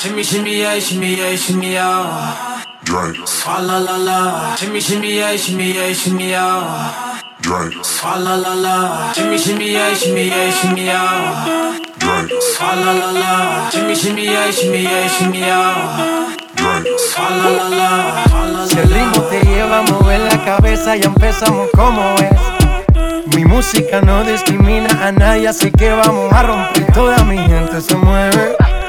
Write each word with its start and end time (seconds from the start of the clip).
Shimmy, 0.00 0.22
shimmy, 0.22 0.60
yeah, 0.60 0.78
shimmy, 0.78 1.16
yeah, 1.16 1.34
shimmy, 1.34 1.72
yeah. 1.72 2.62
Drink, 2.84 3.16
Swalla 3.26 3.84
la 3.84 3.96
la. 3.96 4.54
Shimmy, 4.54 4.78
shimmy, 4.78 5.16
yeah, 5.16 5.34
shimmy, 5.34 5.72
yeah, 5.74 5.92
shimmy, 5.92 6.30
yeah. 6.30 7.20
drink, 7.40 7.74
Swalla 7.82 8.40
la 8.40 8.54
la. 8.54 9.12
Shimmy, 9.12 9.36
shimmy, 9.36 9.72
yeah, 9.72 9.92
shimmy, 9.94 10.28
yeah, 10.28 10.50
shimmy, 10.52 10.84
yeah. 10.84 11.84
drink, 11.98 12.30
Swalla 12.40 12.94
la 12.94 13.10
la. 13.10 13.70
Shimmy, 13.70 13.96
shimmy, 13.96 14.24
yeah, 14.26 14.50
shimmy, 14.52 14.82
yeah, 14.84 15.08
shimmy, 15.08 15.40
yeah. 15.40 16.36
la 16.62 17.68
la. 17.68 18.66
Si 18.68 18.76
la 18.76 18.82
el 18.82 18.90
ritmo 18.90 19.22
te 19.22 19.40
lleva 19.40 19.80
a 19.80 19.82
mover 19.82 20.20
la 20.20 20.44
cabeza, 20.44 20.94
ya 20.94 21.06
empezamos 21.06 21.70
como 21.74 22.14
es. 22.18 23.34
Mi 23.34 23.44
música 23.44 24.00
no 24.00 24.22
discrimina 24.22 24.90
a 25.04 25.10
nadie, 25.10 25.48
así 25.48 25.72
que 25.72 25.90
vamos 25.90 26.32
a 26.32 26.44
romper. 26.44 26.92
Toda 26.92 27.24
mi 27.24 27.36
gente 27.36 27.80
se 27.80 27.96
mueve. 27.96 28.67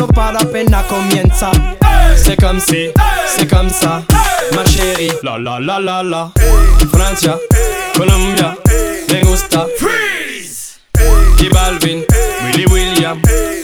Fiesta 0.00 0.06
no 0.06 0.06
para 0.08 0.38
apenas 0.40 0.84
comienza. 0.86 1.50
C'est 2.16 2.36
comme 2.40 2.60
si, 2.60 2.90
c'est 3.26 3.48
comme 3.48 3.70
ça, 3.70 4.02
ma 4.54 4.64
chérie. 4.64 5.12
La 5.22 5.38
la 5.38 5.58
la 5.60 5.78
la 5.80 6.02
la. 6.02 6.32
Francia, 6.90 7.36
Colombia, 7.94 8.56
me 9.08 9.20
gusta. 9.22 9.66
Freeze. 9.78 10.80
Y 11.38 11.48
Balvin, 11.48 12.04
Willy 12.44 12.66
William, 12.66 13.20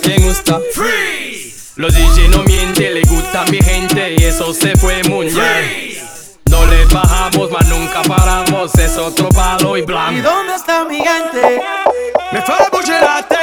me 0.07 0.17
gusta. 0.19 0.61
Freeze. 0.75 1.73
Los 1.77 1.95
DJ 1.95 2.29
no 2.29 2.43
mienten, 2.45 2.95
le 2.95 3.03
gusta 3.03 3.43
a 3.43 3.51
mi 3.51 3.59
gente 3.59 4.15
y 4.19 4.25
eso 4.25 4.53
se 4.55 4.77
fue 4.77 5.03
mundial. 5.05 5.65
No 6.51 6.65
le 6.67 6.85
bajamos, 6.87 7.51
mas 7.51 7.67
nunca 7.69 8.03
paramos, 8.03 8.75
es 8.77 8.97
otro 8.97 9.29
palo 9.31 9.77
y 9.77 9.81
¿Y 9.81 9.85
blanco. 9.85 10.23
dónde 10.23 10.55
está 10.55 10.85
mi 10.85 10.97
gente? 10.97 11.61
Me 12.33 12.41
bouger 12.71 13.03
la. 13.03 13.36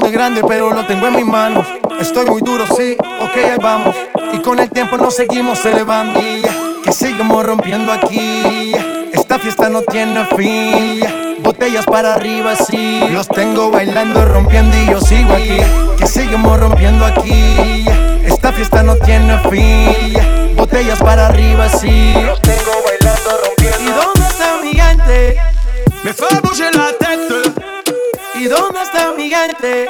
Mundo 0.00 0.06
es 0.06 0.12
grande, 0.12 0.42
pero 0.48 0.72
lo 0.72 0.86
tengo 0.86 1.08
en 1.08 1.16
mis 1.16 1.26
manos. 1.26 1.66
Estoy 2.00 2.24
muy 2.24 2.40
duro, 2.40 2.64
sí, 2.74 2.96
ok, 3.20 3.36
ahí 3.36 3.58
vamos. 3.60 3.94
Y 4.32 4.38
con 4.38 4.58
el 4.58 4.70
tiempo 4.70 4.96
nos 4.96 5.14
seguimos 5.14 5.64
elevando. 5.66 6.20
Que 6.82 6.92
sigamos 6.92 7.44
rompiendo 7.44 7.92
aquí. 7.92 8.72
Esta 9.12 9.38
fiesta 9.38 9.68
no 9.68 9.82
tiene 9.82 10.24
fin. 10.36 11.02
Botellas 11.42 11.84
para 11.84 12.14
arriba, 12.14 12.56
sí. 12.56 13.00
Los 13.10 13.28
tengo 13.28 13.70
bailando, 13.70 14.24
rompiendo 14.24 14.74
y 14.74 14.86
yo 14.86 15.00
sigo 15.00 15.34
aquí. 15.34 15.58
Que 15.98 16.06
sigamos 16.06 16.58
rompiendo 16.58 17.04
aquí. 17.04 17.84
Esta 18.24 18.52
fiesta 18.52 18.82
no 18.82 18.96
tiene 18.96 19.38
fin. 19.50 20.56
Botellas 20.56 20.98
para 21.00 21.26
arriba, 21.26 21.68
sí. 21.68 22.14
Los 22.24 22.40
tengo 22.40 22.72
bailando, 22.86 23.30
rompiendo. 23.44 23.80
¿Y 23.80 23.94
dónde 23.94 24.28
está 24.28 24.56
mi 24.62 24.72
gente? 24.72 25.36
Me 26.04 26.14
fait 26.14 26.40
bouger 26.40 26.74
la 29.50 29.58
tête. 29.58 29.88